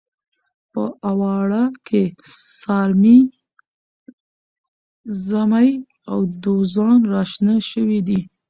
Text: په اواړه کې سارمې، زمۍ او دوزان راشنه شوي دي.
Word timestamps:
په 0.71 0.83
اواړه 1.11 1.63
کې 1.87 2.01
سارمې، 2.59 3.19
زمۍ 5.27 5.69
او 6.11 6.19
دوزان 6.43 6.99
راشنه 7.15 7.55
شوي 7.69 7.99
دي. 8.07 8.21